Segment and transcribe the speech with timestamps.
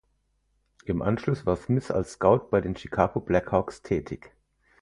[0.85, 4.31] Im Anschluss war Smith als Scout bei den Chicago Blackhawks tätig.